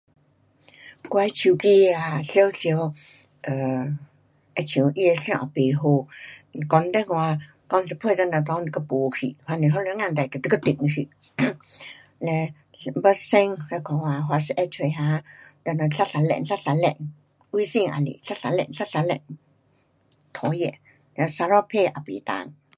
[1.11, 2.71] 我的手机啊常常
[3.47, 3.97] um
[4.55, 5.83] 好像它的线不好。
[6.71, 7.37] 讲电话
[7.69, 9.37] 讲一半等下内就给没去。
[9.49, 11.09] 还是突然间等就给断去。
[11.41, 11.51] um
[12.25, 12.53] 嘞，
[12.85, 12.91] 要
[13.27, 15.23] send 那个啊 whatsapp 出哈，
[15.63, 16.75] 等下一直转一直转。
[17.55, 19.07] 微信也是一直转一直转。
[20.33, 20.77] 讨厌，
[21.15, 22.53] 哒，sarawakpay 也不能。